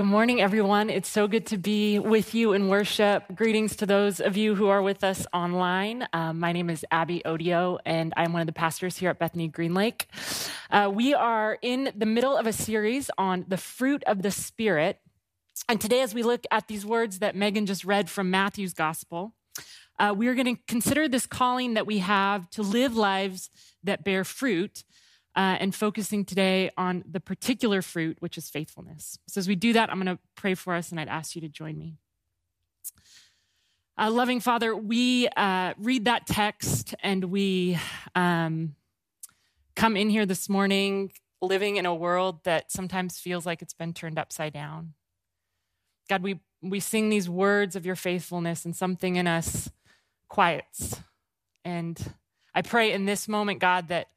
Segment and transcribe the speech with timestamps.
[0.00, 0.88] Good morning, everyone.
[0.88, 3.24] It's so good to be with you in worship.
[3.34, 6.08] Greetings to those of you who are with us online.
[6.14, 9.46] Um, my name is Abby Odio, and I'm one of the pastors here at Bethany
[9.48, 10.06] Green Lake.
[10.70, 15.00] Uh, we are in the middle of a series on the fruit of the Spirit.
[15.68, 19.34] And today, as we look at these words that Megan just read from Matthew's gospel,
[19.98, 23.50] uh, we are going to consider this calling that we have to live lives
[23.84, 24.82] that bear fruit
[25.36, 29.18] uh, and focusing today on the particular fruit, which is faithfulness.
[29.28, 31.40] So, as we do that, I'm going to pray for us, and I'd ask you
[31.42, 31.96] to join me.
[33.98, 37.78] Uh, loving Father, we uh, read that text and we
[38.14, 38.74] um,
[39.76, 43.92] come in here this morning living in a world that sometimes feels like it's been
[43.92, 44.94] turned upside down.
[46.08, 49.70] God, we, we sing these words of your faithfulness, and something in us
[50.28, 51.00] quiets.
[51.64, 52.14] And
[52.54, 54.08] I pray in this moment, God, that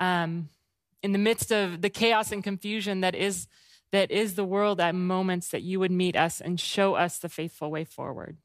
[0.00, 0.48] um,
[1.02, 3.46] in the midst of the chaos and confusion that is
[3.90, 7.28] that is the world at moments that you would meet us and show us the
[7.28, 8.36] faithful way forward.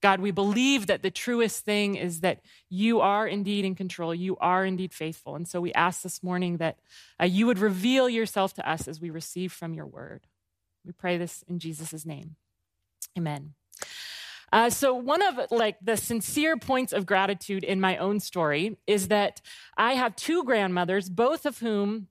[0.00, 4.14] God, we believe that the truest thing is that you are indeed in control.
[4.14, 5.34] You are indeed faithful.
[5.34, 6.78] And so we ask this morning that
[7.20, 10.26] uh, you would reveal yourself to us as we receive from your word.
[10.84, 12.36] We pray this in Jesus' name.
[13.16, 13.54] Amen.
[14.52, 19.08] Uh, so one of like the sincere points of gratitude in my own story is
[19.08, 19.40] that
[19.76, 22.08] I have two grandmothers, both of whom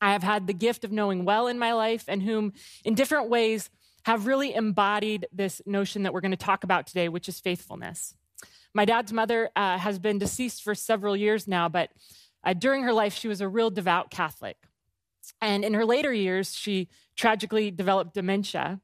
[0.00, 2.52] I have had the gift of knowing well in my life, and whom,
[2.84, 3.70] in different ways,
[4.04, 8.14] have really embodied this notion that we're going to talk about today, which is faithfulness.
[8.72, 11.90] My dad's mother uh, has been deceased for several years now, but
[12.44, 14.56] uh, during her life, she was a real devout Catholic.
[15.40, 18.80] And in her later years, she tragically developed dementia.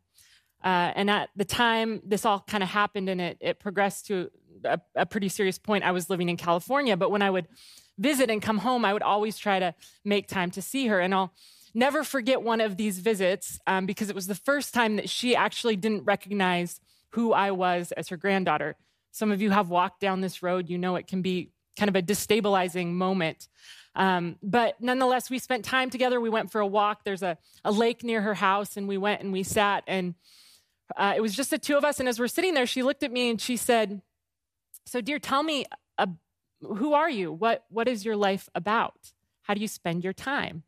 [0.67, 4.29] Uh, and at the time this all kind of happened and it, it progressed to
[4.65, 6.97] a, a, pretty serious point, I was living in California.
[6.97, 7.47] But when I would
[7.99, 10.99] visit and come home, I would always try to make time to see her.
[10.99, 11.33] And I'll
[11.73, 15.37] never forget one of these visits um, because it was the first time that she
[15.37, 16.81] actually didn't recognize
[17.11, 18.75] who I was as her granddaughter.
[19.13, 21.95] Some of you have walked down this road, you know it can be kind of
[21.95, 23.47] a destabilizing moment.
[23.95, 26.21] Um, but nonetheless, we spent time together.
[26.21, 27.05] We went for a walk.
[27.05, 30.15] There's a, a lake near her house, and we went and we sat and
[30.97, 31.99] uh, it was just the two of us.
[32.01, 34.03] And as we're sitting there, she looked at me and she said,
[34.85, 35.65] So, dear, tell me,
[35.99, 36.07] uh,
[36.61, 37.33] who are you?
[37.33, 39.13] What, what is your life about?
[39.43, 40.63] How do you spend your time?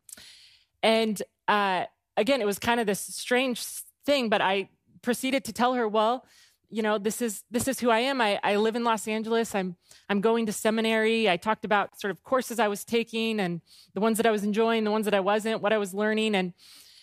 [0.83, 1.85] And uh,
[2.17, 3.61] again, it was kind of this strange
[4.05, 4.69] thing, but I
[5.01, 6.25] proceeded to tell her, Well,
[6.69, 9.55] you know this is this is who i am I, I live in los angeles
[9.55, 9.75] i'm
[10.07, 13.61] i'm going to seminary i talked about sort of courses i was taking and
[13.93, 16.35] the ones that i was enjoying the ones that i wasn't what i was learning
[16.35, 16.53] and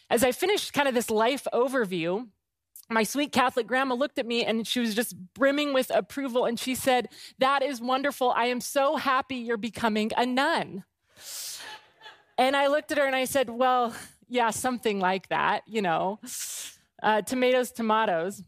[0.08, 2.28] as i finished kind of this life overview
[2.88, 6.44] my sweet Catholic grandma looked at me and she was just brimming with approval.
[6.44, 7.08] And she said,
[7.38, 8.30] That is wonderful.
[8.30, 10.84] I am so happy you're becoming a nun.
[12.38, 13.94] and I looked at her and I said, Well,
[14.28, 16.20] yeah, something like that, you know,
[17.02, 18.42] uh, tomatoes, tomatoes.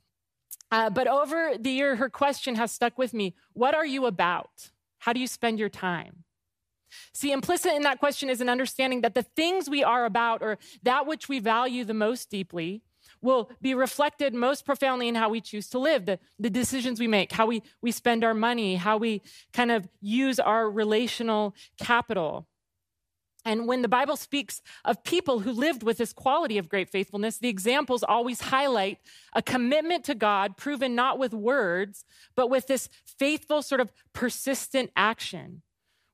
[0.71, 4.71] Uh, but over the year, her question has stuck with me What are you about?
[4.99, 6.25] How do you spend your time?
[7.13, 10.59] See, implicit in that question is an understanding that the things we are about, or
[10.83, 12.83] that which we value the most deeply,
[13.21, 17.09] will be reflected most profoundly in how we choose to live, the, the decisions we
[17.09, 22.47] make, how we, we spend our money, how we kind of use our relational capital.
[23.45, 27.39] And when the Bible speaks of people who lived with this quality of great faithfulness,
[27.39, 28.99] the examples always highlight
[29.33, 32.05] a commitment to God proven not with words,
[32.37, 35.63] but with this faithful, sort of persistent action,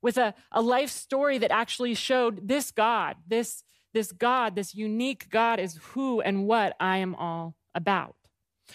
[0.00, 3.63] with a, a life story that actually showed this God, this
[3.94, 8.16] this God, this unique God, is who and what I am all about.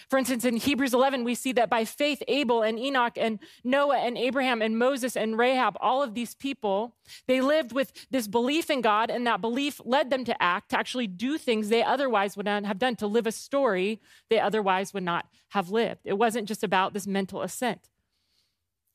[0.08, 3.98] For instance, in Hebrews 11, we see that by faith, Abel and Enoch and Noah
[3.98, 6.94] and Abraham and Moses and Rahab, all of these people,
[7.26, 10.78] they lived with this belief in God, and that belief led them to act, to
[10.78, 14.94] actually do things they otherwise would not have done, to live a story they otherwise
[14.94, 16.02] would not have lived.
[16.04, 17.88] It wasn't just about this mental assent.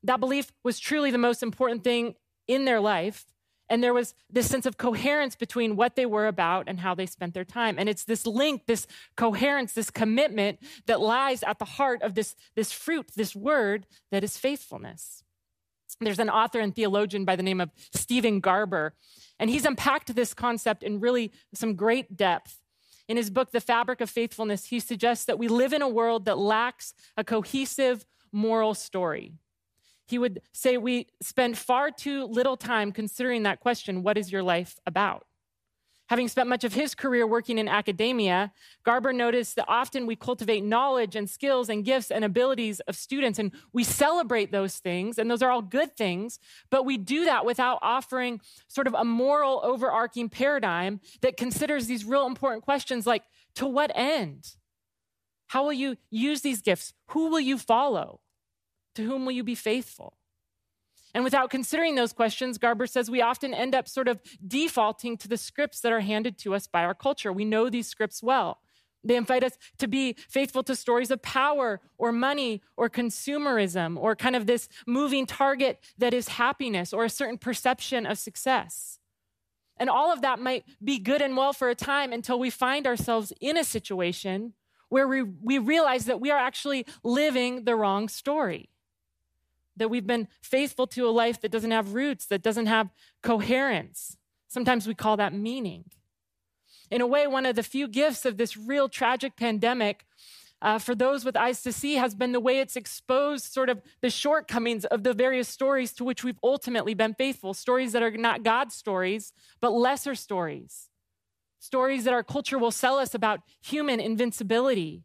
[0.03, 2.15] That belief was truly the most important thing
[2.47, 3.25] in their life.
[3.69, 7.07] And there was this sense of coherence between what they were about and how they
[7.07, 7.77] spent their time.
[7.79, 8.85] And it's this link, this
[9.17, 14.23] coherence, this commitment that lies at the heart of this, this fruit, this word that
[14.23, 15.23] is faithfulness.
[15.99, 18.93] There's an author and theologian by the name of Steven Garber,
[19.39, 22.59] and he's unpacked this concept in really some great depth.
[23.07, 26.25] In his book, The Fabric of Faithfulness, he suggests that we live in a world
[26.25, 29.33] that lacks a cohesive moral story.
[30.05, 34.43] He would say we spend far too little time considering that question what is your
[34.43, 35.25] life about?
[36.09, 38.53] Having spent much of his career working in academia,
[38.83, 43.39] Garber noticed that often we cultivate knowledge and skills and gifts and abilities of students,
[43.39, 46.37] and we celebrate those things, and those are all good things,
[46.69, 52.05] but we do that without offering sort of a moral overarching paradigm that considers these
[52.05, 53.23] real important questions like
[53.55, 54.55] to what end?
[55.47, 56.93] How will you use these gifts?
[57.09, 58.19] Who will you follow?
[58.95, 60.17] To whom will you be faithful?
[61.13, 65.29] And without considering those questions, Garber says we often end up sort of defaulting to
[65.29, 67.31] the scripts that are handed to us by our culture.
[67.31, 68.59] We know these scripts well.
[69.01, 74.15] They invite us to be faithful to stories of power or money or consumerism or
[74.15, 78.99] kind of this moving target that is happiness or a certain perception of success.
[79.77, 82.87] And all of that might be good and well for a time until we find
[82.87, 84.53] ourselves in a situation
[84.89, 88.69] where we, we realize that we are actually living the wrong story.
[89.77, 92.89] That we've been faithful to a life that doesn't have roots, that doesn't have
[93.21, 94.17] coherence.
[94.47, 95.85] Sometimes we call that meaning.
[96.89, 100.05] In a way, one of the few gifts of this real tragic pandemic
[100.61, 103.81] uh, for those with eyes to see has been the way it's exposed sort of
[104.01, 107.53] the shortcomings of the various stories to which we've ultimately been faithful.
[107.53, 110.89] Stories that are not God's stories, but lesser stories.
[111.59, 115.03] Stories that our culture will sell us about human invincibility.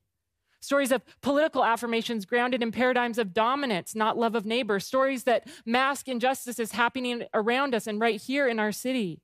[0.61, 4.79] Stories of political affirmations grounded in paradigms of dominance, not love of neighbor.
[4.79, 9.23] Stories that mask injustices happening around us and right here in our city.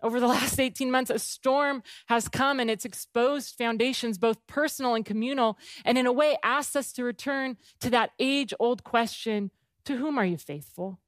[0.00, 4.94] Over the last 18 months, a storm has come and it's exposed foundations, both personal
[4.94, 9.50] and communal, and in a way asks us to return to that age old question
[9.86, 11.00] to whom are you faithful?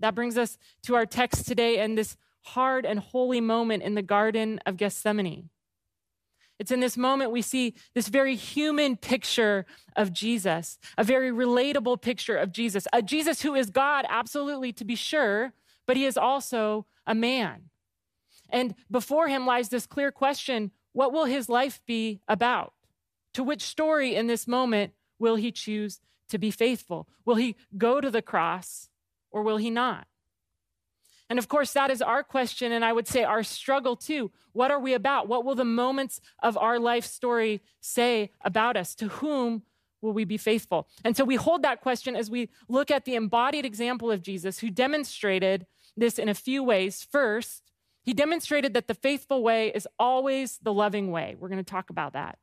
[0.00, 4.02] That brings us to our text today and this hard and holy moment in the
[4.02, 5.50] Garden of Gethsemane.
[6.60, 9.64] It's in this moment we see this very human picture
[9.96, 14.84] of Jesus, a very relatable picture of Jesus, a Jesus who is God, absolutely, to
[14.84, 15.54] be sure,
[15.86, 17.70] but he is also a man.
[18.50, 22.74] And before him lies this clear question what will his life be about?
[23.34, 25.98] To which story in this moment will he choose
[26.28, 27.08] to be faithful?
[27.24, 28.90] Will he go to the cross
[29.30, 30.08] or will he not?
[31.30, 34.32] And of course, that is our question, and I would say our struggle too.
[34.52, 35.28] What are we about?
[35.28, 38.96] What will the moments of our life story say about us?
[38.96, 39.62] To whom
[40.02, 40.88] will we be faithful?
[41.04, 44.58] And so we hold that question as we look at the embodied example of Jesus,
[44.58, 45.66] who demonstrated
[45.96, 47.06] this in a few ways.
[47.08, 47.62] First,
[48.02, 51.36] he demonstrated that the faithful way is always the loving way.
[51.38, 52.38] We're going to talk about that.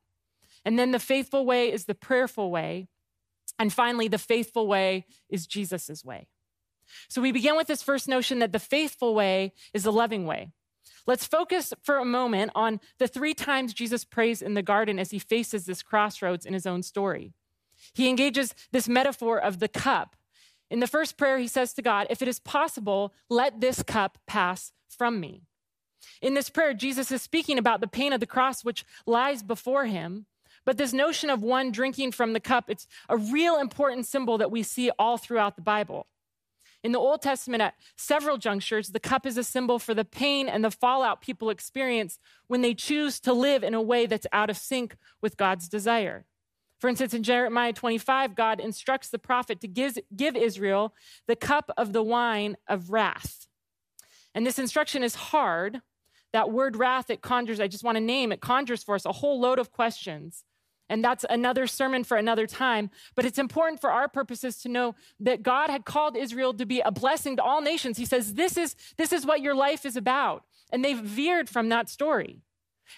[0.64, 2.88] And then the faithful way is the prayerful way.
[3.58, 6.28] And finally, the faithful way is Jesus' way.
[7.08, 10.50] So we begin with this first notion that the faithful way is the loving way.
[11.06, 15.10] Let's focus for a moment on the three times Jesus prays in the garden as
[15.10, 17.32] he faces this crossroads in his own story.
[17.94, 20.16] He engages this metaphor of the cup
[20.70, 24.18] in the first prayer, he says to God, If it is possible, let this cup
[24.26, 25.42] pass from me.
[26.20, 29.86] In this prayer, Jesus is speaking about the pain of the cross which lies before
[29.86, 30.26] him.
[30.64, 34.50] But this notion of one drinking from the cup, it's a real important symbol that
[34.50, 36.06] we see all throughout the Bible.
[36.88, 40.48] In the Old Testament, at several junctures, the cup is a symbol for the pain
[40.48, 44.48] and the fallout people experience when they choose to live in a way that's out
[44.48, 46.24] of sync with God's desire.
[46.78, 50.94] For instance, in Jeremiah 25, God instructs the prophet to give, give Israel
[51.26, 53.46] the cup of the wine of wrath.
[54.34, 55.82] And this instruction is hard.
[56.32, 59.12] That word wrath, it conjures, I just want to name, it conjures for us a
[59.12, 60.42] whole load of questions.
[60.88, 62.90] And that's another sermon for another time.
[63.14, 66.80] But it's important for our purposes to know that God had called Israel to be
[66.80, 67.98] a blessing to all nations.
[67.98, 70.44] He says, This is, this is what your life is about.
[70.72, 72.40] And they've veered from that story.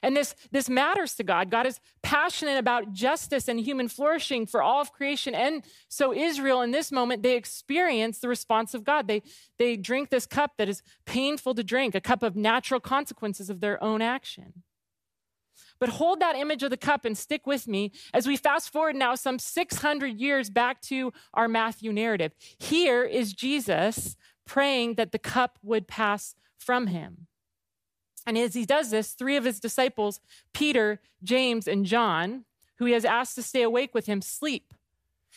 [0.03, 1.51] And this, this matters to God.
[1.51, 5.35] God is passionate about justice and human flourishing for all of creation.
[5.35, 9.09] And so, Israel, in this moment, they experience the response of God.
[9.09, 9.23] They,
[9.59, 13.61] they drink this cup that is painful to drink, a cup of natural consequences of
[13.61, 14.63] their own action.
[15.81, 18.95] But hold that image of the cup and stick with me as we fast forward
[18.95, 22.33] now some 600 years back to our Matthew narrative.
[22.59, 27.27] Here is Jesus praying that the cup would pass from him.
[28.27, 30.21] And as he does this, three of his disciples,
[30.53, 32.45] Peter, James, and John,
[32.79, 34.75] who he has asked to stay awake with him, sleep.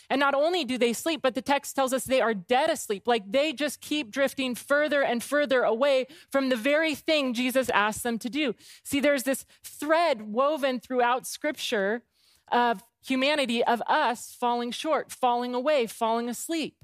[0.10, 3.08] And not only do they sleep, but the text tells us they are dead asleep.
[3.08, 8.04] Like they just keep drifting further and further away from the very thing Jesus asked
[8.04, 8.54] them to do.
[8.84, 12.04] See, there's this thread woven throughout scripture
[12.52, 16.76] of humanity, of us falling short, falling away, falling asleep.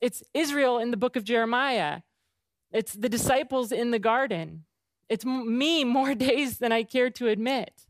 [0.00, 2.00] It's Israel in the book of Jeremiah,
[2.72, 4.64] it's the disciples in the garden.
[5.08, 7.86] It's me more days than I care to admit.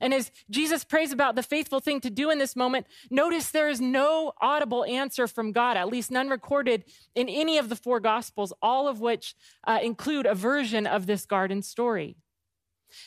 [0.00, 3.68] And as Jesus prays about the faithful thing to do in this moment, notice there
[3.68, 8.00] is no audible answer from God, at least none recorded in any of the four
[8.00, 9.34] Gospels, all of which
[9.66, 12.16] uh, include a version of this garden story.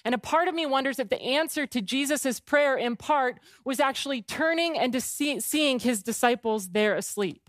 [0.05, 3.79] And a part of me wonders if the answer to Jesus' prayer, in part, was
[3.79, 7.42] actually turning and see, seeing his disciples there asleep.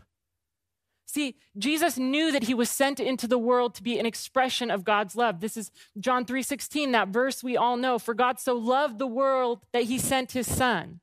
[1.06, 4.84] See, Jesus knew that he was sent into the world to be an expression of
[4.84, 5.40] God's love.
[5.40, 7.98] This is John 3:16, that verse we all know.
[7.98, 11.00] For God so loved the world that he sent his son.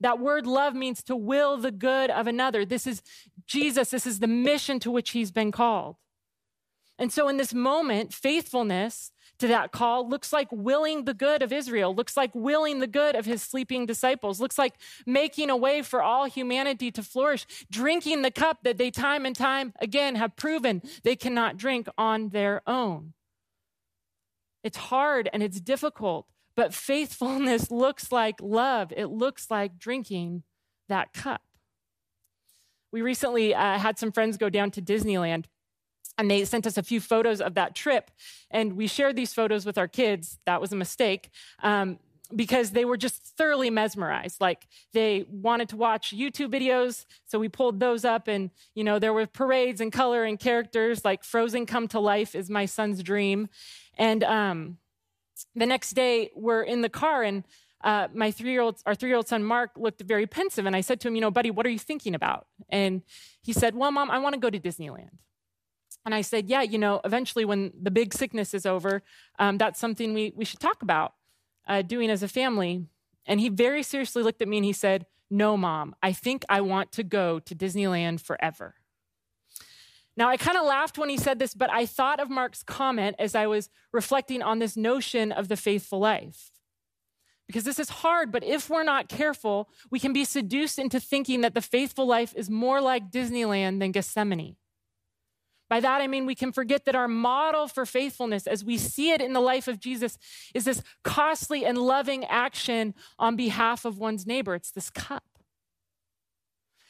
[0.00, 2.64] That word love means to will the good of another.
[2.64, 3.02] This is
[3.46, 3.90] Jesus.
[3.90, 5.96] This is the mission to which he's been called.
[6.98, 9.11] And so in this moment, faithfulness
[9.42, 13.16] to that call looks like willing the good of Israel, looks like willing the good
[13.16, 18.22] of his sleeping disciples, looks like making a way for all humanity to flourish, drinking
[18.22, 22.62] the cup that they time and time again have proven they cannot drink on their
[22.68, 23.14] own.
[24.62, 28.92] It's hard and it's difficult, but faithfulness looks like love.
[28.96, 30.44] It looks like drinking
[30.88, 31.42] that cup.
[32.92, 35.46] We recently uh, had some friends go down to Disneyland
[36.18, 38.10] and they sent us a few photos of that trip.
[38.50, 40.38] And we shared these photos with our kids.
[40.46, 41.30] That was a mistake.
[41.62, 41.98] Um,
[42.34, 47.48] because they were just thoroughly mesmerized like they wanted to watch youtube videos so we
[47.48, 51.66] pulled those up and you know there were parades and color and characters like frozen
[51.66, 53.48] come to life is my son's dream
[53.98, 54.78] and um,
[55.54, 57.44] the next day we're in the car and
[57.84, 61.14] uh, my three-year-old our three-year-old son mark looked very pensive and i said to him
[61.14, 63.02] you know buddy what are you thinking about and
[63.42, 65.10] he said well mom i want to go to disneyland
[66.04, 69.02] and I said, Yeah, you know, eventually when the big sickness is over,
[69.38, 71.14] um, that's something we, we should talk about
[71.66, 72.86] uh, doing as a family.
[73.26, 76.60] And he very seriously looked at me and he said, No, mom, I think I
[76.60, 78.74] want to go to Disneyland forever.
[80.16, 83.16] Now, I kind of laughed when he said this, but I thought of Mark's comment
[83.18, 86.50] as I was reflecting on this notion of the faithful life.
[87.46, 91.40] Because this is hard, but if we're not careful, we can be seduced into thinking
[91.40, 94.56] that the faithful life is more like Disneyland than Gethsemane.
[95.72, 99.12] By that, I mean we can forget that our model for faithfulness, as we see
[99.12, 100.18] it in the life of Jesus,
[100.52, 104.54] is this costly and loving action on behalf of one's neighbor.
[104.54, 105.24] It's this cup.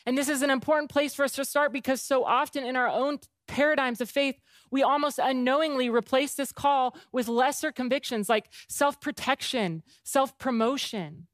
[0.04, 2.88] And this is an important place for us to start because so often in our
[2.88, 4.34] own paradigms of faith,
[4.72, 11.28] we almost unknowingly replace this call with lesser convictions like self protection, self promotion.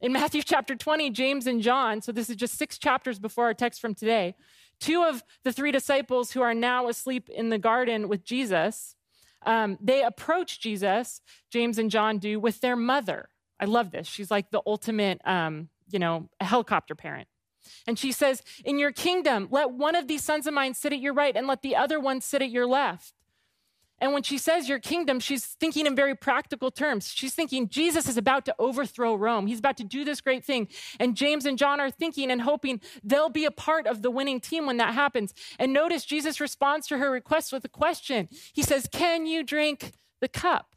[0.00, 3.54] In Matthew chapter 20, James and John, so this is just six chapters before our
[3.54, 4.34] text from today,
[4.80, 8.94] Two of the three disciples who are now asleep in the garden with Jesus,
[9.44, 13.28] um, they approach Jesus, James and John do, with their mother.
[13.58, 14.06] I love this.
[14.06, 17.28] She's like the ultimate, um, you know, helicopter parent.
[17.86, 21.00] And she says, In your kingdom, let one of these sons of mine sit at
[21.00, 23.12] your right and let the other one sit at your left.
[23.98, 27.12] And when she says your kingdom, she's thinking in very practical terms.
[27.14, 29.46] She's thinking Jesus is about to overthrow Rome.
[29.46, 30.68] He's about to do this great thing.
[31.00, 34.40] And James and John are thinking and hoping they'll be a part of the winning
[34.40, 35.32] team when that happens.
[35.58, 38.28] And notice Jesus responds to her request with a question.
[38.52, 40.76] He says, Can you drink the cup?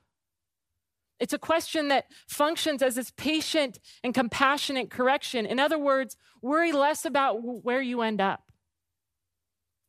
[1.20, 5.46] It's a question that functions as this patient and compassionate correction.
[5.46, 8.49] In other words, worry less about where you end up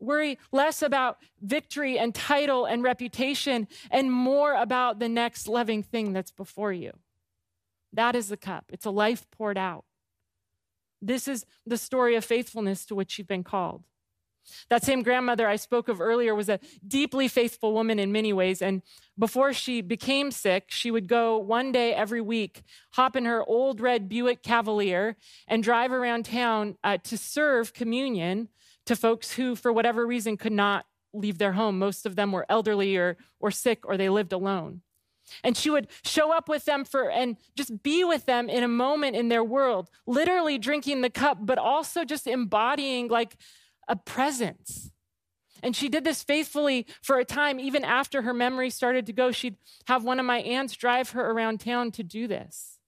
[0.00, 6.12] Worry less about victory and title and reputation and more about the next loving thing
[6.12, 6.92] that's before you.
[7.92, 8.64] That is the cup.
[8.70, 9.84] It's a life poured out.
[11.02, 13.84] This is the story of faithfulness to which you've been called.
[14.68, 18.62] That same grandmother I spoke of earlier was a deeply faithful woman in many ways.
[18.62, 18.82] And
[19.18, 23.80] before she became sick, she would go one day every week, hop in her old
[23.80, 25.16] red Buick Cavalier,
[25.46, 28.48] and drive around town uh, to serve communion
[28.90, 31.78] to folks who, for whatever reason, could not leave their home.
[31.78, 34.80] Most of them were elderly or, or sick or they lived alone.
[35.44, 38.68] And she would show up with them for and just be with them in a
[38.68, 43.36] moment in their world, literally drinking the cup, but also just embodying like
[43.86, 44.90] a presence.
[45.62, 49.30] And she did this faithfully for a time, even after her memory started to go.
[49.30, 49.54] She'd
[49.86, 52.79] have one of my aunts drive her around town to do this.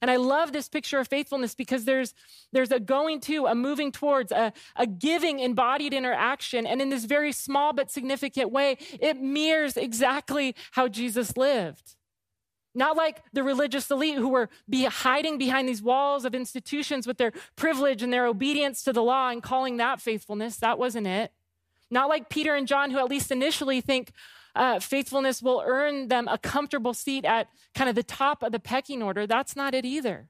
[0.00, 2.14] And I love this picture of faithfulness because there's,
[2.52, 6.66] there's a going to, a moving towards, a, a giving embodied in her action.
[6.66, 11.96] And in this very small but significant way, it mirrors exactly how Jesus lived.
[12.74, 17.16] Not like the religious elite who were be hiding behind these walls of institutions with
[17.16, 20.56] their privilege and their obedience to the law and calling that faithfulness.
[20.56, 21.32] That wasn't it.
[21.90, 24.12] Not like Peter and John, who at least initially think,
[24.56, 28.58] uh, faithfulness will earn them a comfortable seat at kind of the top of the
[28.58, 29.26] pecking order.
[29.26, 30.28] That's not it either.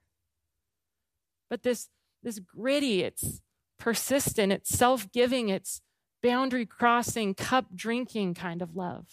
[1.49, 1.88] But this,
[2.23, 3.40] this gritty, it's
[3.78, 5.80] persistent, it's self giving, it's
[6.23, 9.06] boundary crossing, cup drinking kind of love.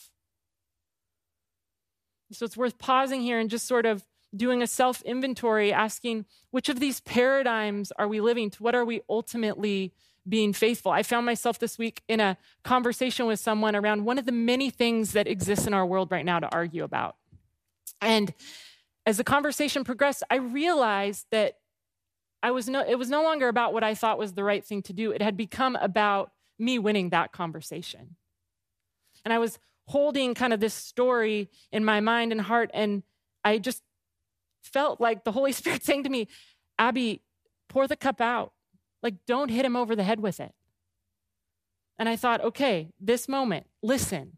[2.32, 4.03] So it's worth pausing here and just sort of
[4.36, 8.63] doing a self inventory, asking which of these paradigms are we living to?
[8.63, 9.93] What are we ultimately
[10.27, 10.92] being faithful.
[10.92, 14.70] I found myself this week in a conversation with someone around one of the many
[14.70, 17.15] things that exists in our world right now to argue about.
[18.01, 18.34] And
[19.06, 21.58] as the conversation progressed, I realized that
[22.42, 24.82] I was no, it was no longer about what I thought was the right thing
[24.84, 25.12] to do.
[25.12, 28.15] It had become about me winning that conversation.
[29.25, 33.03] And I was holding kind of this story in my mind and heart, and
[33.44, 33.82] I just
[34.62, 36.27] felt like the Holy Spirit saying to me,
[36.77, 37.22] Abby,
[37.70, 38.53] pour the cup out.
[39.03, 40.53] Like, don't hit him over the head with it.
[42.00, 44.38] And I thought, okay, this moment, listen,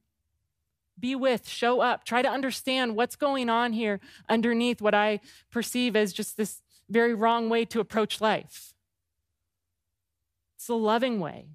[1.00, 5.20] be with, show up, try to understand what's going on here underneath what I
[5.52, 8.74] perceive as just this very wrong way to approach life.
[10.58, 11.48] It's a loving way.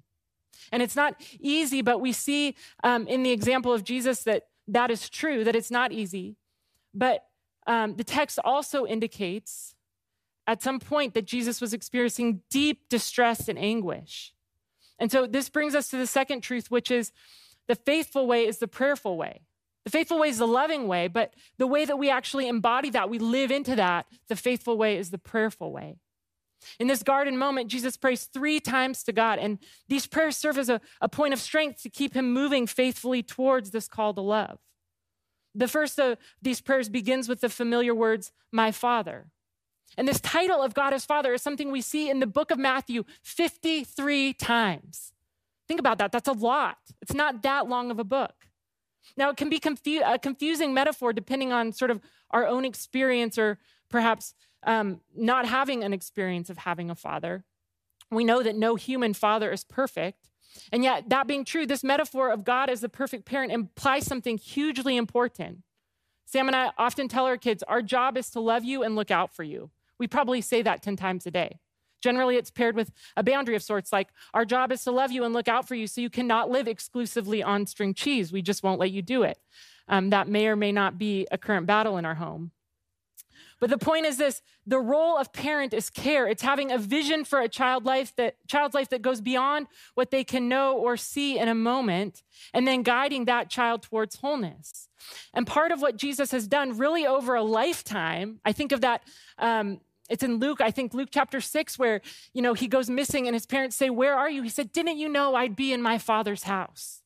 [0.71, 4.89] And it's not easy, but we see um, in the example of Jesus that that
[4.89, 6.37] is true, that it's not easy.
[6.93, 7.25] But
[7.67, 9.75] um, the text also indicates
[10.51, 14.33] at some point that Jesus was experiencing deep distress and anguish.
[14.99, 17.13] And so this brings us to the second truth, which is
[17.69, 19.43] the faithful way is the prayerful way.
[19.85, 23.09] The faithful way is the loving way, but the way that we actually embody that,
[23.09, 25.99] we live into that, the faithful way is the prayerful way.
[26.81, 30.67] In this garden moment, Jesus prays three times to God, and these prayers serve as
[30.67, 34.59] a, a point of strength to keep him moving faithfully towards this call to love.
[35.55, 39.27] The first of these prayers begins with the familiar words, My Father.
[39.97, 42.57] And this title of God as Father is something we see in the book of
[42.57, 45.13] Matthew 53 times.
[45.67, 46.11] Think about that.
[46.11, 46.77] That's a lot.
[47.01, 48.33] It's not that long of a book.
[49.17, 53.37] Now, it can be confu- a confusing metaphor depending on sort of our own experience
[53.37, 53.57] or
[53.89, 54.33] perhaps
[54.63, 57.43] um, not having an experience of having a father.
[58.09, 60.29] We know that no human father is perfect.
[60.71, 64.37] And yet, that being true, this metaphor of God as the perfect parent implies something
[64.37, 65.59] hugely important.
[66.25, 69.11] Sam and I often tell our kids, our job is to love you and look
[69.11, 69.69] out for you.
[70.01, 71.59] We probably say that 10 times a day.
[72.01, 75.23] Generally, it's paired with a boundary of sorts, like our job is to love you
[75.25, 78.31] and look out for you so you cannot live exclusively on string cheese.
[78.31, 79.37] We just won't let you do it.
[79.87, 82.49] Um, that may or may not be a current battle in our home.
[83.59, 86.27] But the point is this the role of parent is care.
[86.27, 90.09] It's having a vision for a child life that child's life that goes beyond what
[90.09, 92.23] they can know or see in a moment,
[92.55, 94.89] and then guiding that child towards wholeness.
[95.33, 99.03] And part of what Jesus has done really over a lifetime, I think of that
[99.37, 99.79] um,
[100.11, 102.01] it's in Luke, I think Luke chapter six, where,
[102.33, 104.43] you know, he goes missing and his parents say, Where are you?
[104.43, 107.01] He said, Didn't you know I'd be in my father's house?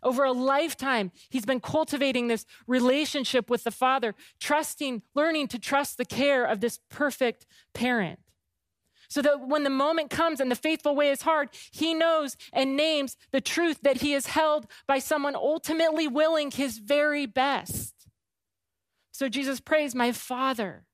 [0.00, 5.98] Over a lifetime, he's been cultivating this relationship with the father, trusting, learning to trust
[5.98, 8.20] the care of this perfect parent.
[9.08, 12.76] So that when the moment comes and the faithful way is hard, he knows and
[12.76, 18.06] names the truth that he is held by someone ultimately willing his very best.
[19.10, 20.86] So Jesus prays, My Father.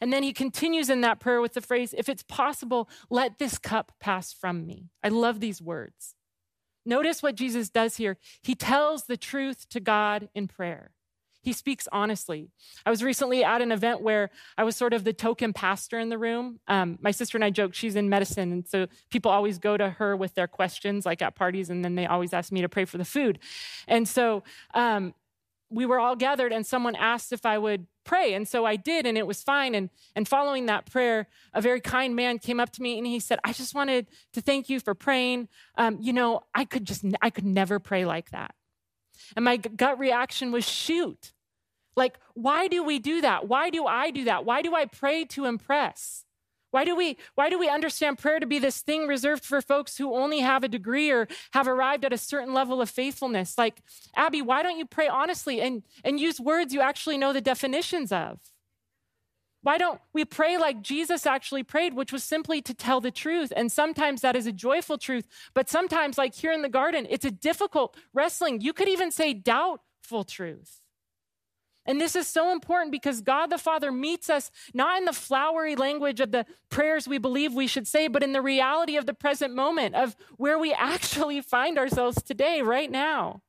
[0.00, 3.58] And then he continues in that prayer with the phrase, If it's possible, let this
[3.58, 4.90] cup pass from me.
[5.02, 6.14] I love these words.
[6.84, 8.16] Notice what Jesus does here.
[8.42, 10.92] He tells the truth to God in prayer.
[11.42, 12.50] He speaks honestly.
[12.84, 16.08] I was recently at an event where I was sort of the token pastor in
[16.08, 16.60] the room.
[16.66, 19.90] Um, my sister and I joke she's in medicine, and so people always go to
[19.90, 22.84] her with their questions, like at parties, and then they always ask me to pray
[22.84, 23.38] for the food.
[23.86, 24.42] And so
[24.74, 25.14] um,
[25.70, 28.32] we were all gathered and someone asked if I would pray.
[28.32, 29.74] And so I did, and it was fine.
[29.74, 33.20] And, and following that prayer, a very kind man came up to me and he
[33.20, 35.48] said, I just wanted to thank you for praying.
[35.76, 38.54] Um, you know, I could just, I could never pray like that.
[39.36, 41.32] And my gut reaction was, shoot.
[41.96, 43.48] Like, why do we do that?
[43.48, 44.44] Why do I do that?
[44.44, 46.24] Why do I pray to impress?
[46.70, 49.96] Why do we why do we understand prayer to be this thing reserved for folks
[49.96, 53.56] who only have a degree or have arrived at a certain level of faithfulness?
[53.56, 53.80] Like,
[54.14, 58.12] Abby, why don't you pray honestly and, and use words you actually know the definitions
[58.12, 58.38] of?
[59.62, 63.52] Why don't we pray like Jesus actually prayed, which was simply to tell the truth?
[63.56, 67.24] And sometimes that is a joyful truth, but sometimes, like here in the garden, it's
[67.24, 68.60] a difficult wrestling.
[68.60, 70.80] You could even say doubtful truth.
[71.88, 75.74] And this is so important because God the Father meets us not in the flowery
[75.74, 79.14] language of the prayers we believe we should say, but in the reality of the
[79.14, 83.40] present moment, of where we actually find ourselves today, right now.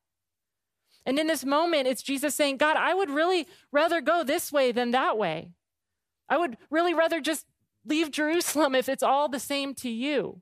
[1.06, 4.72] And in this moment, it's Jesus saying, God, I would really rather go this way
[4.72, 5.50] than that way.
[6.30, 7.46] I would really rather just
[7.86, 10.42] leave Jerusalem if it's all the same to you.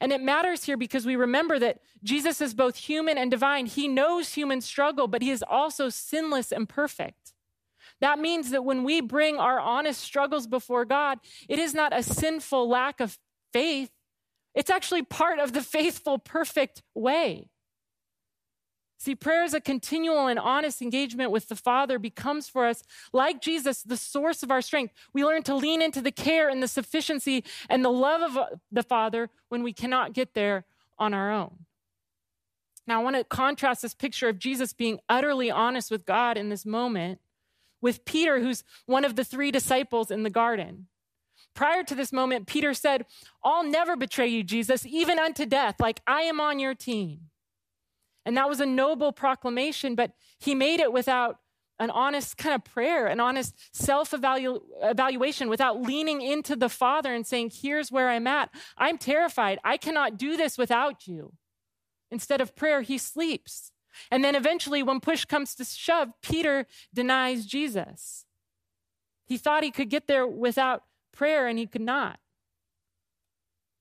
[0.00, 3.66] And it matters here because we remember that Jesus is both human and divine.
[3.66, 7.32] He knows human struggle, but he is also sinless and perfect.
[8.00, 12.02] That means that when we bring our honest struggles before God, it is not a
[12.02, 13.18] sinful lack of
[13.52, 13.90] faith.
[14.54, 17.50] It's actually part of the faithful, perfect way.
[19.00, 22.82] See, prayer is a continual and honest engagement with the Father becomes for us,
[23.14, 24.92] like Jesus, the source of our strength.
[25.14, 28.46] We learn to lean into the care and the sufficiency and the love of uh,
[28.70, 30.66] the Father when we cannot get there
[30.98, 31.64] on our own.
[32.86, 36.50] Now, I want to contrast this picture of Jesus being utterly honest with God in
[36.50, 37.20] this moment
[37.80, 40.88] with Peter, who's one of the three disciples in the garden.
[41.54, 43.06] Prior to this moment, Peter said,
[43.42, 45.76] I'll never betray you, Jesus, even unto death.
[45.80, 47.30] Like I am on your team.
[48.30, 51.40] And that was a noble proclamation, but he made it without
[51.80, 57.26] an honest kind of prayer, an honest self evaluation, without leaning into the Father and
[57.26, 58.50] saying, Here's where I'm at.
[58.78, 59.58] I'm terrified.
[59.64, 61.32] I cannot do this without you.
[62.12, 63.72] Instead of prayer, he sleeps.
[64.12, 68.26] And then eventually, when push comes to shove, Peter denies Jesus.
[69.26, 72.20] He thought he could get there without prayer, and he could not.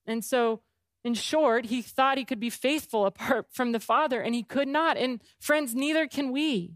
[0.08, 0.62] And so,
[1.04, 4.68] in short, he thought he could be faithful apart from the Father, and he could
[4.68, 4.98] not.
[4.98, 6.74] And friends, neither can we.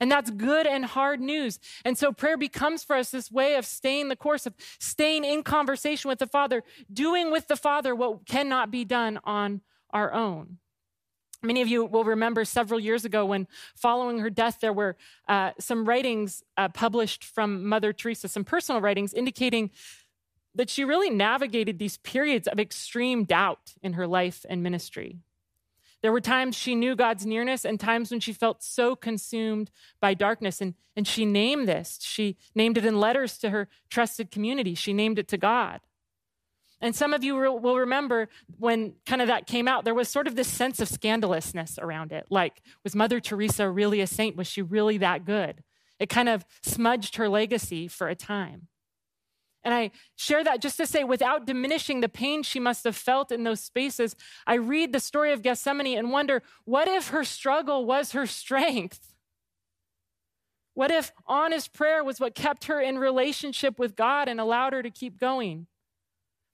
[0.00, 1.60] And that's good and hard news.
[1.84, 5.44] And so prayer becomes for us this way of staying the course, of staying in
[5.44, 9.60] conversation with the Father, doing with the Father what cannot be done on
[9.90, 10.58] our own.
[11.44, 14.96] Many of you will remember several years ago when, following her death, there were
[15.28, 19.70] uh, some writings uh, published from Mother Teresa, some personal writings indicating
[20.54, 25.18] that she really navigated these periods of extreme doubt in her life and ministry.
[26.02, 30.14] There were times she knew God's nearness and times when she felt so consumed by
[30.14, 30.60] darkness.
[30.60, 31.98] And, and she named this.
[32.02, 34.74] She named it in letters to her trusted community.
[34.74, 35.80] She named it to God.
[36.80, 40.26] And some of you will remember when kind of that came out, there was sort
[40.26, 42.26] of this sense of scandalousness around it.
[42.28, 44.34] Like, was Mother Teresa really a saint?
[44.34, 45.62] Was she really that good?
[46.00, 48.66] It kind of smudged her legacy for a time.
[49.64, 53.30] And I share that just to say, without diminishing the pain she must have felt
[53.30, 57.84] in those spaces, I read the story of Gethsemane and wonder what if her struggle
[57.84, 59.14] was her strength?
[60.74, 64.82] What if honest prayer was what kept her in relationship with God and allowed her
[64.82, 65.66] to keep going?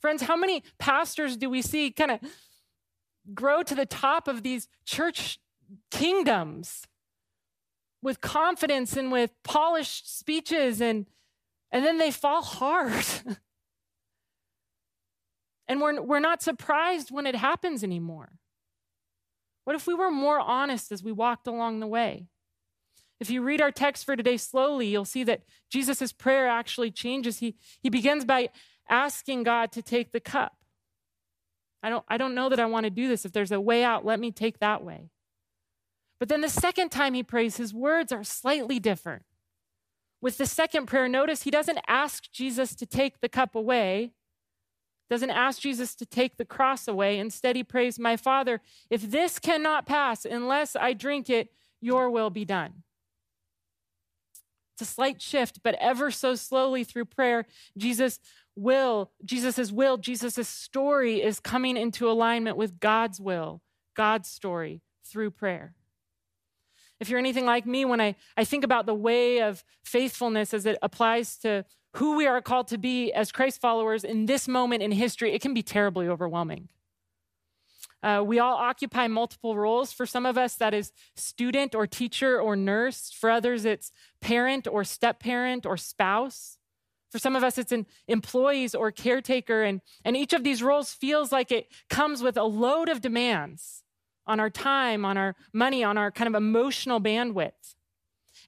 [0.00, 2.20] Friends, how many pastors do we see kind of
[3.34, 5.38] grow to the top of these church
[5.90, 6.86] kingdoms
[8.02, 11.06] with confidence and with polished speeches and
[11.70, 13.04] and then they fall hard.
[15.68, 18.32] and we're, we're not surprised when it happens anymore.
[19.64, 22.26] What if we were more honest as we walked along the way?
[23.20, 27.40] If you read our text for today slowly, you'll see that Jesus' prayer actually changes.
[27.40, 28.48] He, he begins by
[28.88, 30.56] asking God to take the cup.
[31.82, 33.24] I don't, I don't know that I want to do this.
[33.24, 35.10] If there's a way out, let me take that way.
[36.18, 39.22] But then the second time he prays, his words are slightly different.
[40.20, 44.12] With the second prayer, notice he doesn't ask Jesus to take the cup away,
[45.08, 47.18] doesn't ask Jesus to take the cross away.
[47.18, 51.50] Instead, he prays, My Father, if this cannot pass unless I drink it,
[51.80, 52.82] your will be done.
[54.74, 58.20] It's a slight shift, but ever so slowly through prayer, Jesus
[58.54, 63.62] will, Jesus' will, Jesus' story is coming into alignment with God's will,
[63.96, 65.74] God's story through prayer.
[67.00, 70.66] If you're anything like me, when I, I think about the way of faithfulness as
[70.66, 74.82] it applies to who we are called to be as Christ followers in this moment
[74.82, 76.68] in history, it can be terribly overwhelming.
[78.02, 79.92] Uh, we all occupy multiple roles.
[79.92, 83.10] For some of us, that is student or teacher or nurse.
[83.10, 86.58] For others, it's parent or step parent or spouse.
[87.10, 89.62] For some of us, it's an employees or caretaker.
[89.62, 93.82] And, and each of these roles feels like it comes with a load of demands
[94.28, 97.74] on our time, on our money, on our kind of emotional bandwidth.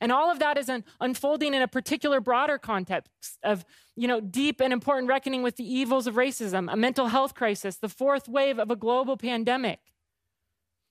[0.00, 3.10] And all of that is an unfolding in a particular broader context
[3.42, 3.64] of,
[3.96, 7.76] you know, deep and important reckoning with the evils of racism, a mental health crisis,
[7.76, 9.80] the fourth wave of a global pandemic.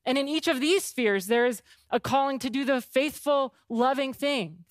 [0.05, 4.13] And in each of these spheres, there is a calling to do the faithful, loving
[4.13, 4.65] thing,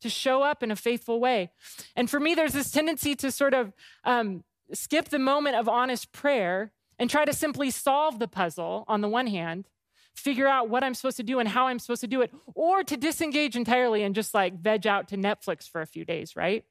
[0.00, 1.50] to show up in a faithful way.
[1.94, 3.72] And for me, there's this tendency to sort of
[4.04, 9.00] um, skip the moment of honest prayer and try to simply solve the puzzle on
[9.00, 9.68] the one hand,
[10.14, 12.84] figure out what I'm supposed to do and how I'm supposed to do it, or
[12.84, 16.64] to disengage entirely and just like veg out to Netflix for a few days, right?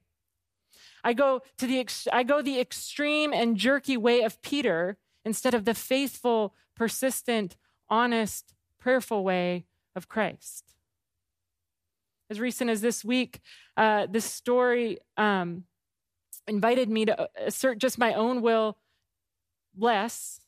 [1.04, 5.54] I go to the ex- I go the extreme and jerky way of Peter instead
[5.54, 7.58] of the faithful, persistent,
[7.90, 10.74] honest, prayerful way of Christ.
[12.30, 13.42] As recent as this week,
[13.76, 15.66] uh, this story um,
[16.48, 18.78] invited me to assert just my own will
[19.78, 20.42] less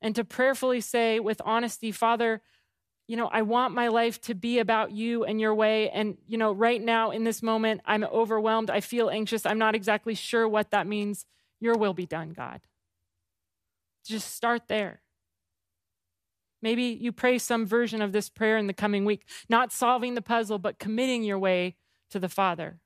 [0.00, 2.40] and to prayerfully say with honesty, Father,
[3.08, 5.88] you know, I want my life to be about you and your way.
[5.90, 8.70] And, you know, right now in this moment, I'm overwhelmed.
[8.70, 9.46] I feel anxious.
[9.46, 11.24] I'm not exactly sure what that means.
[11.58, 12.60] Your will be done, God.
[14.04, 15.00] Just start there.
[16.60, 20.22] Maybe you pray some version of this prayer in the coming week, not solving the
[20.22, 21.76] puzzle, but committing your way
[22.10, 22.78] to the Father.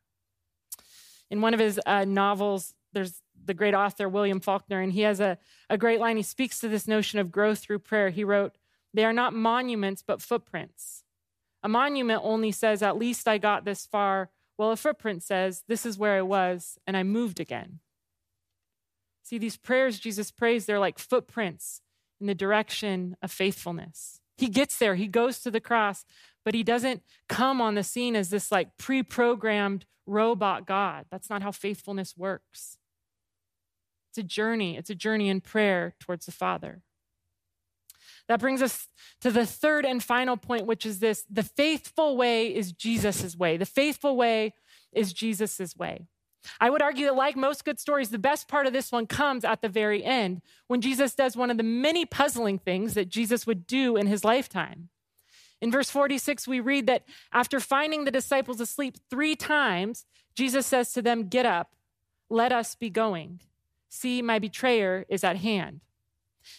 [1.31, 5.21] In one of his uh, novels, there's the great author William Faulkner, and he has
[5.21, 6.17] a, a great line.
[6.17, 8.11] He speaks to this notion of growth through prayer.
[8.11, 8.57] He wrote,
[8.95, 11.05] They are not monuments, but footprints.
[11.63, 15.87] A monument only says, At least I got this far, Well, a footprint says, This
[15.87, 17.81] is where I was, and I moved again.
[19.23, 21.81] See, these prayers Jesus prays, they're like footprints
[22.21, 24.21] in the direction of faithfulness.
[24.37, 26.05] He gets there, he goes to the cross,
[26.45, 31.07] but he doesn't come on the scene as this like pre programmed robot God.
[31.11, 32.79] That's not how faithfulness works.
[34.13, 36.83] It's a journey, it's a journey in prayer towards the Father.
[38.29, 38.89] That brings us
[39.23, 43.57] to the third and final point, which is this the faithful way is Jesus' way.
[43.57, 44.53] The faithful way
[44.93, 46.09] is Jesus' way.
[46.61, 49.47] I would argue that, like most good stories, the best part of this one comes
[49.47, 53.47] at the very end when Jesus does one of the many puzzling things that Jesus
[53.47, 54.91] would do in his lifetime.
[55.63, 60.93] In verse 46, we read that after finding the disciples asleep three times, Jesus says
[60.93, 61.77] to them, Get up,
[62.29, 63.41] let us be going.
[63.95, 65.83] See, my betrayer is at hand.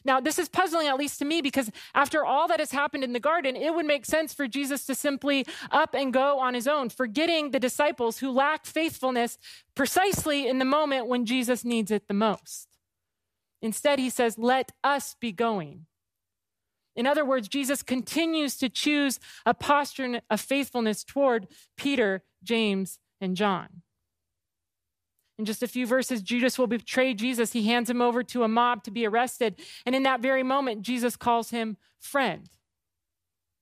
[0.06, 3.12] Now, this is puzzling, at least to me, because after all that has happened in
[3.12, 6.68] the garden, it would make sense for Jesus to simply up and go on his
[6.68, 9.40] own, forgetting the disciples who lacked faithfulness
[9.74, 12.68] precisely in the moment when Jesus needs it the most.
[13.64, 15.88] Instead, he says, Let us be going.
[16.96, 23.36] In other words, Jesus continues to choose a posture of faithfulness toward Peter, James, and
[23.36, 23.83] John.
[25.44, 27.52] In just a few verses, Judas will betray Jesus.
[27.52, 29.60] He hands him over to a mob to be arrested.
[29.86, 32.48] And in that very moment, Jesus calls him friend,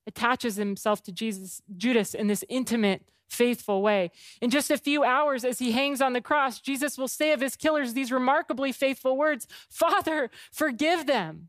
[0.06, 4.12] attaches himself to Jesus, Judas in this intimate, faithful way.
[4.40, 7.40] In just a few hours, as he hangs on the cross, Jesus will say of
[7.40, 11.48] his killers these remarkably faithful words Father, forgive them.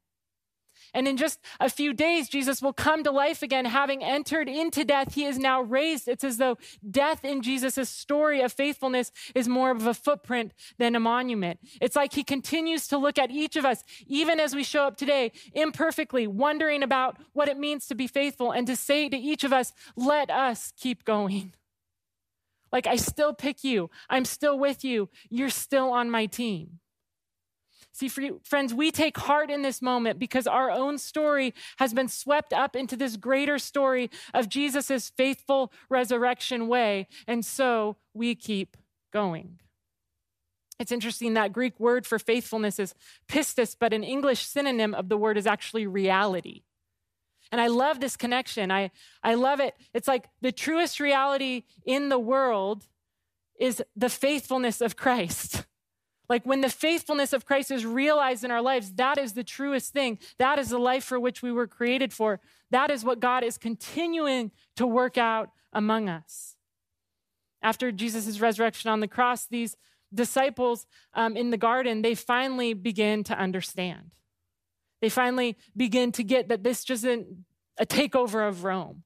[0.93, 4.83] And in just a few days, Jesus will come to life again, having entered into
[4.83, 5.15] death.
[5.15, 6.07] He is now raised.
[6.07, 6.57] It's as though
[6.89, 11.59] death in Jesus' story of faithfulness is more of a footprint than a monument.
[11.81, 14.97] It's like he continues to look at each of us, even as we show up
[14.97, 19.43] today, imperfectly, wondering about what it means to be faithful, and to say to each
[19.43, 21.53] of us, let us keep going.
[22.71, 23.89] Like, I still pick you.
[24.09, 25.09] I'm still with you.
[25.29, 26.79] You're still on my team.
[27.95, 32.51] See, friends, we take heart in this moment because our own story has been swept
[32.51, 37.07] up into this greater story of Jesus' faithful resurrection way.
[37.27, 38.77] And so we keep
[39.11, 39.59] going.
[40.79, 42.95] It's interesting that Greek word for faithfulness is
[43.27, 46.63] pistis, but an English synonym of the word is actually reality.
[47.51, 48.71] And I love this connection.
[48.71, 48.89] I,
[49.21, 49.75] I love it.
[49.93, 52.87] It's like the truest reality in the world
[53.59, 55.63] is the faithfulness of Christ.
[56.33, 59.93] Like when the faithfulness of Christ is realized in our lives, that is the truest
[59.93, 60.17] thing.
[60.39, 62.39] That is the life for which we were created for.
[62.71, 66.55] That is what God is continuing to work out among us.
[67.61, 69.77] After Jesus' resurrection on the cross, these
[70.11, 74.09] disciples um, in the garden, they finally begin to understand.
[75.03, 77.27] They finally begin to get that this isn't
[77.77, 79.03] a takeover of Rome.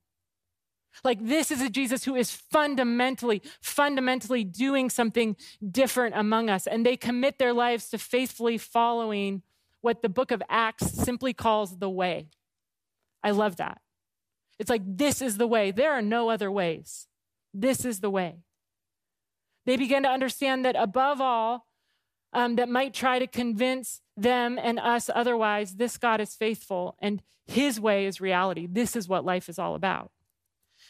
[1.04, 5.36] Like, this is a Jesus who is fundamentally, fundamentally doing something
[5.70, 6.68] different among us.
[6.68, 9.42] And they commit their lives to faithfully following
[9.82, 12.28] what the book of Acts simply calls the way.
[13.24, 13.82] I love that.
[14.60, 15.72] It's like, this is the way.
[15.72, 17.08] There are no other ways.
[17.54, 18.38] This is the way.
[19.66, 21.68] They begin to understand that above all,
[22.34, 27.22] um, that might try to convince them and us otherwise, this God is faithful and
[27.46, 28.68] his way is reality.
[28.70, 30.12] This is what life is all about.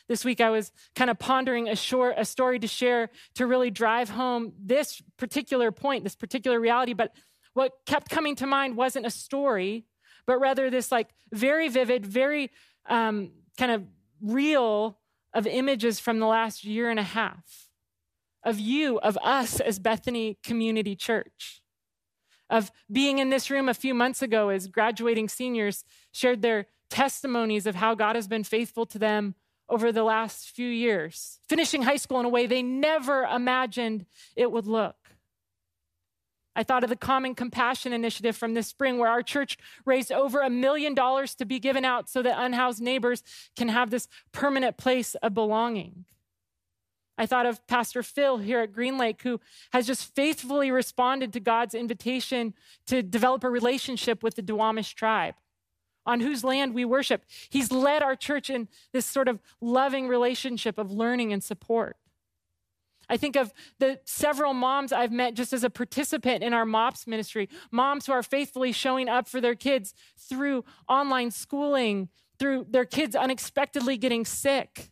[0.08, 3.70] This week I was kind of pondering a short a story to share to really
[3.70, 7.13] drive home this particular point, this particular reality, but
[7.54, 9.86] what kept coming to mind wasn't a story,
[10.26, 12.52] but rather this like very vivid, very
[12.88, 13.84] um, kind of
[14.22, 14.98] real
[15.34, 17.67] of images from the last year and a half
[18.43, 21.62] of you, of us as Bethany Community Church,
[22.50, 27.65] of being in this room a few months ago as graduating seniors shared their testimonies
[27.65, 29.36] of how God has been faithful to them
[29.69, 34.51] over the last few years, finishing high school in a way they never imagined it
[34.51, 34.95] would look.
[36.56, 40.41] I thought of the Common Compassion Initiative from this spring, where our church raised over
[40.41, 43.23] a million dollars to be given out so that unhoused neighbors
[43.56, 46.06] can have this permanent place of belonging.
[47.15, 49.39] I thought of Pastor Phil here at Green Lake, who
[49.71, 52.56] has just faithfully responded to God's invitation
[52.88, 55.36] to develop a relationship with the Duwamish tribe
[56.08, 57.24] on whose land we worship.
[57.50, 61.98] He's led our church in this sort of loving relationship of learning and support.
[63.10, 67.08] I think of the several moms I've met just as a participant in our MOPS
[67.08, 72.86] ministry, moms who are faithfully showing up for their kids through online schooling, through their
[72.86, 74.89] kids unexpectedly getting sick.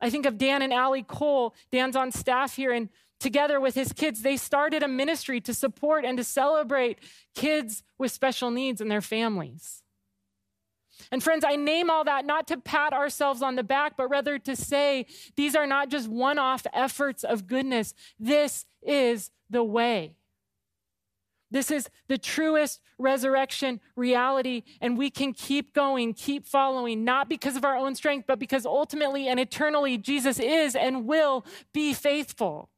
[0.00, 1.54] I think of Dan and Allie Cole.
[1.72, 6.04] Dan's on staff here, and together with his kids, they started a ministry to support
[6.04, 6.98] and to celebrate
[7.34, 9.82] kids with special needs and their families.
[11.10, 14.38] And friends, I name all that not to pat ourselves on the back, but rather
[14.40, 17.94] to say these are not just one off efforts of goodness.
[18.18, 20.14] This is the way.
[21.50, 27.56] This is the truest resurrection reality, and we can keep going, keep following, not because
[27.56, 32.68] of our own strength, but because ultimately and eternally Jesus is and will be faithful.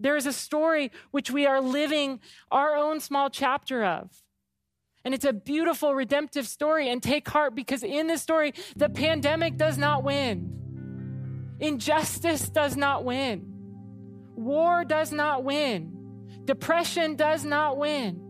[0.00, 4.10] There is a story which we are living our own small chapter of.
[5.04, 6.88] And it's a beautiful redemptive story.
[6.88, 13.04] And take heart because in this story, the pandemic does not win, injustice does not
[13.04, 13.44] win,
[14.34, 15.92] war does not win,
[16.44, 18.20] depression does not win.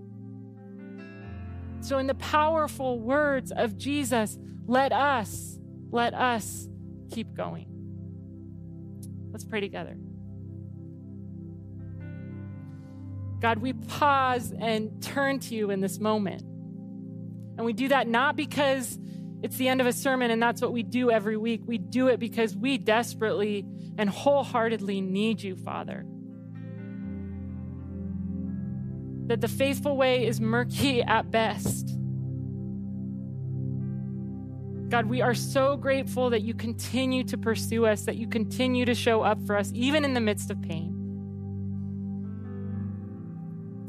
[1.80, 5.58] So, in the powerful words of Jesus, let us,
[5.90, 6.66] let us
[7.12, 7.66] keep going.
[9.32, 9.96] Let's pray together.
[13.44, 16.40] God, we pause and turn to you in this moment.
[17.58, 18.98] And we do that not because
[19.42, 21.60] it's the end of a sermon and that's what we do every week.
[21.66, 23.66] We do it because we desperately
[23.98, 26.06] and wholeheartedly need you, Father.
[29.26, 31.88] That the faithful way is murky at best.
[34.88, 38.94] God, we are so grateful that you continue to pursue us, that you continue to
[38.94, 40.93] show up for us, even in the midst of pain.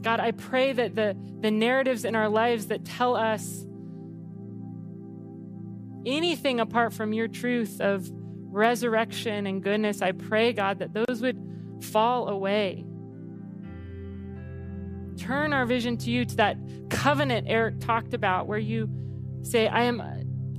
[0.05, 3.65] God, I pray that the, the narratives in our lives that tell us
[6.05, 11.41] anything apart from your truth of resurrection and goodness, I pray, God, that those would
[11.81, 12.85] fall away.
[15.17, 16.57] Turn our vision to you, to that
[16.91, 18.87] covenant Eric talked about, where you
[19.41, 20.03] say, I am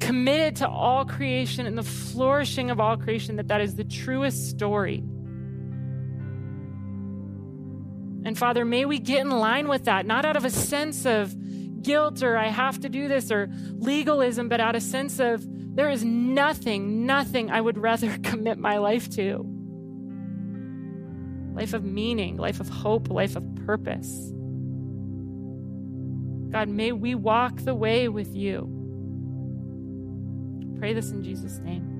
[0.01, 4.51] committed to all creation and the flourishing of all creation, that that is the truest
[4.51, 5.05] story.
[8.27, 11.33] And Father, may we get in line with that, not out of a sense of
[11.81, 15.47] guilt or I have to do this or legalism, but out of a sense of
[15.77, 19.47] there is nothing, nothing I would rather commit my life to.
[21.55, 24.33] Life of meaning, life of hope, life of purpose.
[26.51, 28.69] God, may we walk the way with you.
[30.81, 31.96] Pray this in Jesus' name.